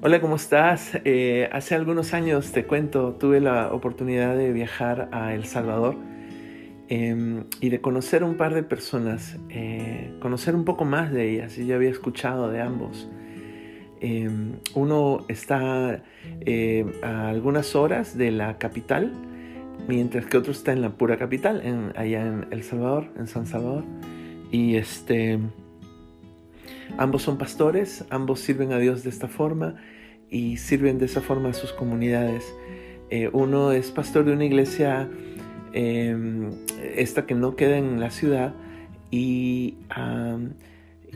[0.00, 0.92] Hola, ¿cómo estás?
[1.04, 5.96] Eh, hace algunos años, te cuento, tuve la oportunidad de viajar a El Salvador
[6.86, 11.56] em, y de conocer un par de personas, eh, conocer un poco más de ellas.
[11.56, 13.10] Yo ya había escuchado de ambos.
[14.00, 16.04] Em, uno está
[16.42, 19.12] eh, a algunas horas de la capital,
[19.88, 23.46] mientras que otro está en la pura capital, en, allá en El Salvador, en San
[23.46, 23.82] Salvador.
[24.52, 25.40] Y este
[26.96, 29.76] Ambos son pastores, ambos sirven a Dios de esta forma
[30.30, 32.44] y sirven de esa forma a sus comunidades.
[33.10, 35.08] Eh, uno es pastor de una iglesia,
[35.72, 36.50] em,
[36.94, 38.54] esta que no queda en la ciudad,
[39.10, 39.76] y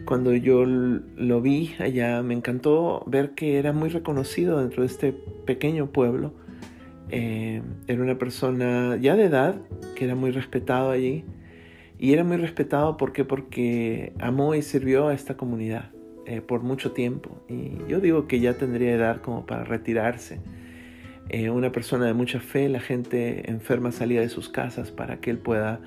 [0.06, 5.12] cuando yo lo vi allá me encantó ver que era muy reconocido dentro de este
[5.12, 6.32] pequeño pueblo.
[7.10, 9.56] Em, era una persona ya de edad
[9.94, 11.24] que era muy respetado allí
[12.02, 15.92] y era muy respetado ¿por porque amó y sirvió a esta comunidad
[16.26, 17.44] eh, por mucho tiempo.
[17.48, 20.40] Y yo digo que ya tendría edad como para retirarse.
[21.28, 25.30] Eh, una persona de mucha fe, la gente enferma salía de sus casas para que
[25.30, 25.78] él pueda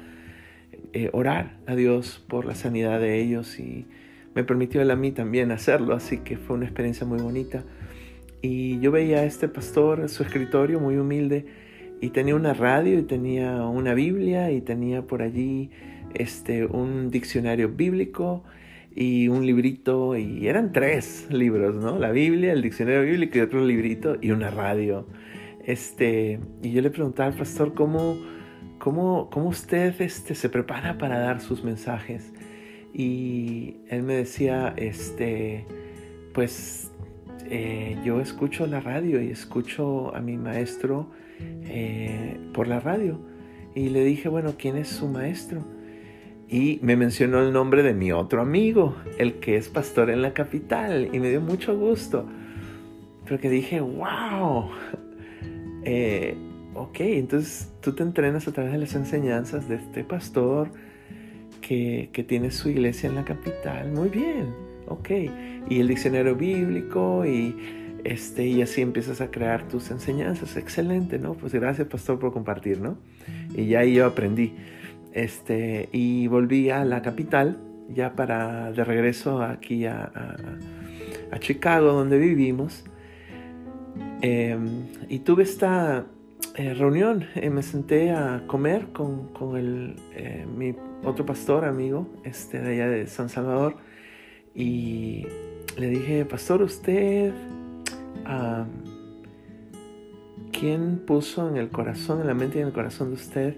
[0.93, 3.85] eh, orar a Dios por la sanidad de ellos y
[4.35, 7.65] me permitió él a mí también hacerlo, así que fue una experiencia muy bonita.
[8.41, 11.64] Y yo veía a este pastor, su escritorio muy humilde,
[12.01, 15.69] y tenía una radio y tenía una Biblia y tenía por allí
[16.13, 18.43] este, un diccionario bíblico
[18.95, 21.99] y un librito, y eran tres libros, ¿no?
[21.99, 25.05] La Biblia, el diccionario bíblico y otro librito y una radio.
[25.65, 28.17] Este, y yo le preguntaba al pastor cómo,
[28.77, 32.31] cómo, cómo usted este, se prepara para dar sus mensajes.
[32.93, 35.65] Y él me decía, este,
[36.33, 36.91] pues
[37.49, 43.19] eh, yo escucho la radio y escucho a mi maestro eh, por la radio.
[43.73, 45.63] Y le dije, bueno, ¿quién es su maestro?
[46.47, 50.33] y me mencionó el nombre de mi otro amigo, el que es pastor en la
[50.33, 52.25] capital, y me dio mucho gusto.
[53.27, 54.69] Porque dije, wow,
[55.83, 56.37] eh,
[56.75, 60.69] ok, entonces tú te entrenas a través de las enseñanzas de este pastor
[61.61, 64.53] que, que tiene su iglesia en la capital, muy bien,
[64.87, 65.09] ok,
[65.67, 67.55] y el diccionario bíblico y
[68.05, 70.57] este, y así empiezas a crear tus enseñanzas.
[70.57, 71.33] Excelente, ¿no?
[71.33, 72.97] Pues gracias, pastor, por compartir, ¿no?
[73.55, 74.53] Y ya ahí yo aprendí.
[75.11, 77.57] Este, y volví a la capital,
[77.89, 80.11] ya para de regreso aquí a,
[81.39, 82.85] Chicago, donde vivimos.
[84.21, 86.05] Em, y tuve esta
[86.53, 92.61] eh, reunión, eh, me senté a comer con, el, eh, mi otro pastor amigo este,
[92.61, 93.77] de allá de San Salvador.
[94.53, 95.25] Y
[95.77, 97.33] le dije, pastor, usted,
[100.51, 103.57] ¿quién puso en el corazón, en la mente y en el corazón de usted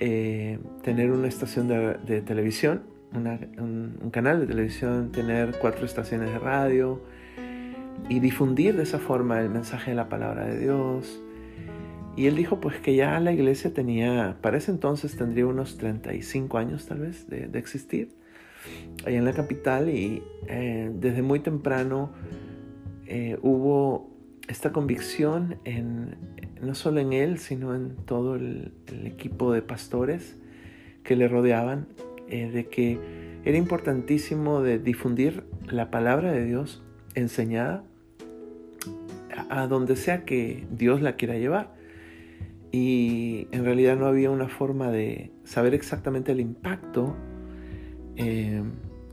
[0.00, 7.00] eh, tener una estación de, televisión, un, canal de televisión, tener cuatro estaciones de radio
[8.08, 11.20] y difundir de esa forma el mensaje de la palabra de Dios.
[12.16, 16.58] Y él dijo pues que ya la iglesia tenía, para ese entonces tendría unos 35
[16.58, 18.14] años tal vez de, existir,
[19.04, 22.10] allá en la capital y eh, desde muy temprano
[23.10, 24.10] eh, hubo
[24.48, 26.16] esta convicción en,
[26.60, 28.74] no solo en él, sino en todo el,
[29.04, 30.36] equipo de pastores
[31.04, 31.86] que le rodeaban,
[32.28, 32.98] eh, de que
[33.46, 36.82] era importantísimo de difundir la palabra de Dios
[37.14, 37.82] enseñada
[39.48, 41.72] a, donde sea que Dios la quiera llevar.
[42.72, 47.16] Y en realidad no había una forma de saber exactamente el impacto
[48.16, 48.62] eh,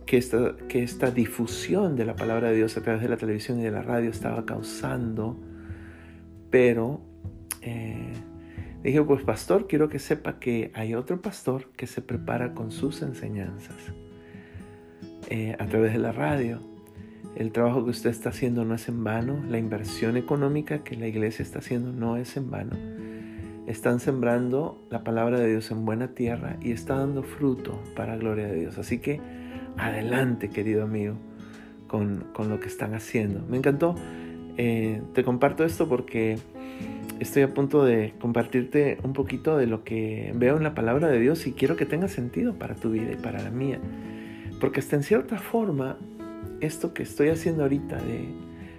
[0.05, 3.59] que, esta, que esta difusión de la palabra de Dios a través de la televisión
[3.59, 5.37] y de la radio estaba causando,
[6.49, 7.01] pero
[7.61, 8.13] eh,
[8.83, 13.01] dije, pues pastor, quiero que sepa que hay otro pastor que se prepara con sus
[13.01, 13.75] enseñanzas
[15.29, 16.59] eh, a través de la radio.
[17.35, 21.07] El trabajo que usted está haciendo no es en vano, la inversión económica que la
[21.07, 22.77] iglesia está haciendo no es en vano.
[23.67, 28.45] Están sembrando la palabra de Dios en buena tierra y está dando fruto para gloria
[28.47, 28.77] de Dios.
[28.77, 29.19] Así que
[29.77, 31.15] adelante, querido amigo,
[31.87, 33.43] con, lo que están haciendo.
[33.49, 33.95] Me encantó.
[34.57, 36.37] Eh, te comparto esto porque
[37.19, 41.19] estoy a punto de compartirte un poquito de lo que veo en la palabra de
[41.19, 43.79] Dios y quiero que tenga sentido para tu vida y para la mía.
[44.59, 45.97] Porque hasta en cierta forma,
[46.61, 48.27] esto que estoy haciendo ahorita de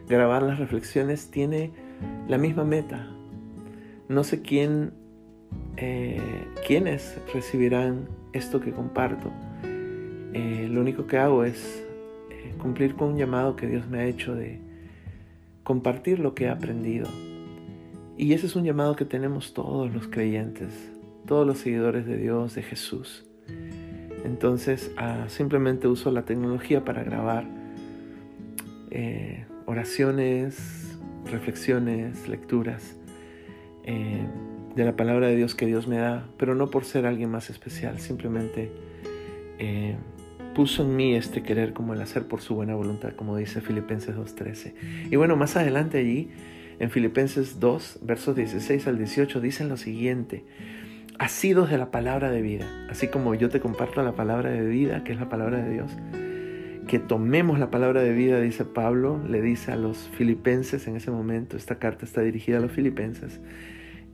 [0.08, 1.72] grabar las reflexiones tiene
[2.28, 3.10] la misma meta.
[4.08, 4.92] No sé quién,
[5.76, 6.20] eh,
[6.64, 9.32] quiénes recibirán esto que comparto.
[10.32, 11.84] Eh, lo único que hago es
[12.30, 14.60] eh, cumplir con un llamado que Dios me ha hecho de
[15.64, 17.08] compartir lo que he aprendido
[18.16, 20.72] y ese es un llamado que tenemos todos los creyentes,
[21.26, 23.26] todos los seguidores de Dios, de Jesús.
[24.24, 27.46] Entonces ah, simplemente uso la tecnología para grabar
[29.66, 30.96] oraciones,
[31.30, 32.96] reflexiones, lecturas
[33.86, 34.26] eh,
[34.74, 37.48] de la palabra de Dios que Dios me da, pero no por ser alguien más
[37.48, 38.70] especial, simplemente
[39.58, 39.96] eh,
[40.54, 44.16] puso en mí este querer como el hacer por su buena voluntad, como dice Filipenses
[44.16, 44.74] 2.13.
[45.10, 46.30] Y bueno, más adelante allí,
[46.78, 50.44] en Filipenses 2, versos 16 al 18, dicen lo siguiente,
[51.18, 55.04] asidos de la palabra de vida, así como yo te comparto la palabra de vida,
[55.04, 55.90] que es la palabra de Dios,
[56.86, 61.10] que tomemos la palabra de vida, dice Pablo, le dice a los filipenses en ese
[61.10, 63.40] momento, esta carta está dirigida a los filipenses,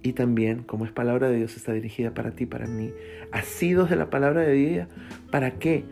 [0.02, 2.92] y también, como es palabra de Dios, está dirigida para ti, para mí,
[3.30, 4.88] asidos de la palabra de vida,
[5.30, 5.84] ¿para qué?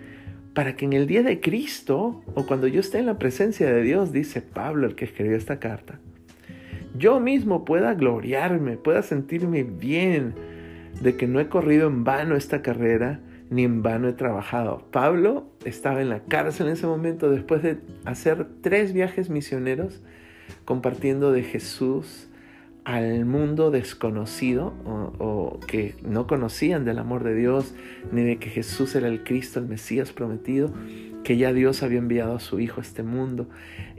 [0.54, 3.82] Para que en el día de Cristo, o cuando yo esté en la presencia de
[3.82, 6.00] Dios, dice Pablo, el que escribió esta carta,
[6.96, 10.34] yo mismo pueda gloriarme, pueda sentirme bien
[11.00, 14.88] de que no he corrido en vano esta carrera, ni en vano he trabajado.
[14.90, 20.02] Pablo estaba en la cárcel en ese momento después de hacer tres viajes misioneros
[20.64, 22.29] compartiendo de Jesús
[22.90, 27.72] al mundo desconocido o, que no conocían del amor de Dios
[28.10, 30.72] ni de que Jesús era el Cristo, el Mesías prometido,
[31.22, 33.48] que ya Dios había enviado a su Hijo a este mundo.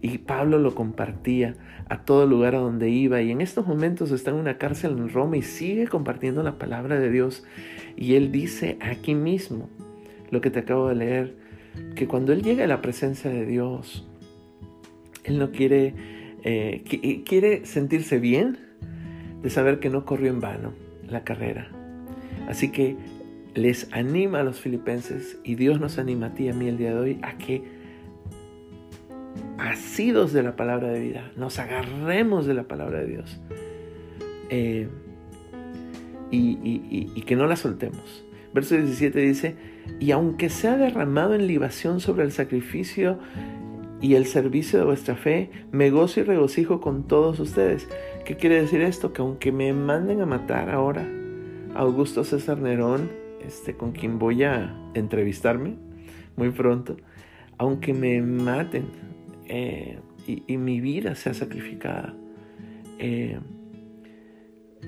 [0.01, 1.55] Y Pablo lo compartía
[1.88, 3.21] a todo lugar a donde iba.
[3.21, 6.99] Y en estos momentos está en una cárcel en Roma y sigue compartiendo la palabra
[6.99, 7.45] de Dios.
[7.95, 9.69] Y él dice aquí mismo,
[10.31, 11.35] lo que te acabo de leer,
[11.95, 14.05] que cuando él llega a la presencia de Dios,
[15.23, 15.93] él no quiere,
[16.43, 18.70] eh, quiere sentirse bien
[19.41, 20.73] de saber que no corrió en vano
[21.07, 21.69] la carrera.
[22.47, 22.95] Así que
[23.53, 26.77] les anima a los filipenses y Dios nos anima a ti y a mí el
[26.77, 27.63] día de hoy a que
[29.57, 33.39] asidos de la palabra de vida, nos agarremos de la palabra de Dios
[34.49, 34.89] eh,
[36.31, 38.25] y, que no la soltemos.
[38.53, 39.55] Verso 17 dice,
[39.99, 43.19] y aunque sea derramado en libación sobre el sacrificio
[44.01, 47.88] y el servicio de vuestra fe, me gozo y regocijo con todos ustedes.
[48.25, 49.13] ¿Qué quiere decir esto?
[49.13, 51.07] Que aunque me manden a matar ahora
[51.75, 53.12] Augusto César Nerón,
[53.45, 55.75] este, con quien voy a entrevistarme
[56.36, 56.98] muy pronto,
[57.57, 58.86] aunque me maten
[59.45, 62.15] eh, y, mi vida sea sacrificada,
[62.98, 63.39] eh,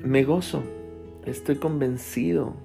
[0.03, 0.63] me gozo,
[1.25, 2.55] estoy convencido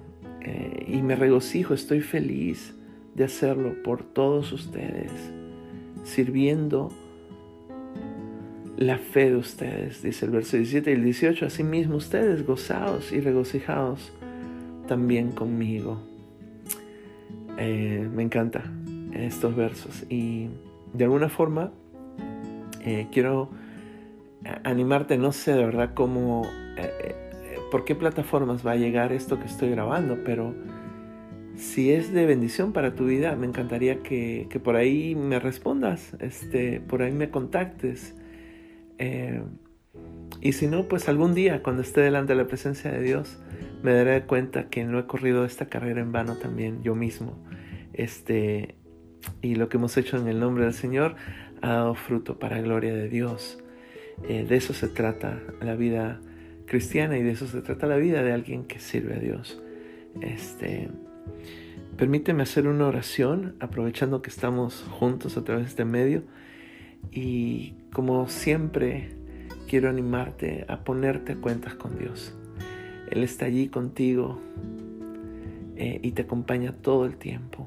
[0.41, 2.75] eh, y me regocijo, estoy feliz
[3.15, 5.11] de hacerlo por todos ustedes,
[6.03, 6.91] sirviendo
[8.77, 13.19] la fe de ustedes, dice el verso 17 y el 18, asimismo ustedes gozados y
[13.19, 14.13] regocijados
[14.87, 15.99] también conmigo.
[17.57, 18.63] Eh, me encanta
[19.13, 20.47] estos versos y
[20.93, 21.71] de alguna forma
[22.85, 23.49] eh, quiero
[24.63, 26.43] animarte, no sé de verdad cómo,
[26.77, 27.15] eh,
[27.71, 30.55] por qué plataformas va a llegar esto que estoy grabando, pero
[31.59, 36.15] si es de bendición para tu vida, me encantaría que, que por ahí me respondas,
[36.19, 38.15] este, por ahí me contactes.
[38.97, 39.43] Eh,
[40.39, 43.37] y si no, pues algún día, cuando esté delante de la presencia de Dios,
[43.83, 47.37] me daré cuenta que no he corrido esta carrera en vano también yo mismo.
[47.91, 48.75] Este,
[49.41, 51.17] y lo que hemos hecho en el nombre del Señor
[51.61, 53.61] ha dado fruto para gloria de Dios.
[54.29, 56.21] Eh, de eso se trata la vida
[56.67, 59.61] cristiana y de eso se trata la vida de alguien que sirve a Dios.
[60.21, 60.89] Este,
[61.97, 66.23] permíteme hacer una oración aprovechando que estamos juntos a través de este medio
[67.11, 69.09] y como siempre,
[69.67, 72.35] quiero animarte a ponerte cuentas con Dios.
[73.09, 74.39] Él está allí contigo
[75.75, 77.65] eh, y te acompaña todo el tiempo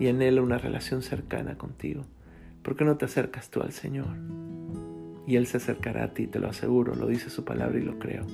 [0.00, 2.02] y anhela una relación cercana contigo.
[2.62, 4.16] ¿Por qué no te acercas tú al Señor?
[5.26, 7.98] Y Él se acercará a ti, te lo aseguro, lo dice su palabra y lo
[7.98, 8.26] creo.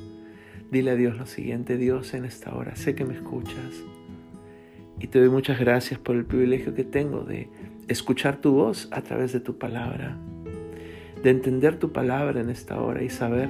[0.71, 3.85] Dile a Dios lo siguiente, Dios en esta hora, sé que me escuchas
[5.01, 7.49] y te doy muchas gracias por el privilegio que tengo de
[7.89, 10.17] escuchar tu voz a través de tu palabra,
[11.23, 13.49] de entender tu palabra en esta hora y saber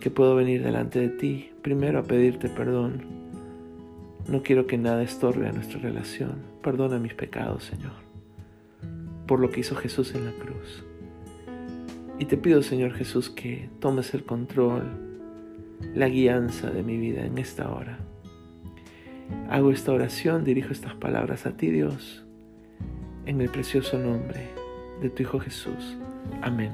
[0.00, 3.16] que puedo venir delante de ti, primero a pedirte perdón.
[4.28, 6.42] No quiero que nada estorbe a nuestra relación.
[6.62, 7.92] Perdona mis pecados, Señor,
[9.26, 10.84] por lo que hizo Jesús en la cruz.
[12.18, 14.84] Y te pido, Señor Jesús, que tomes el control,
[15.94, 17.98] la guianza de mi vida en esta hora.
[19.50, 22.26] Hago esta oración, dirijo estas palabras a ti, Dios
[23.26, 24.48] en el precioso nombre
[25.02, 25.96] de tu Hijo Jesús.
[26.42, 26.72] Amén.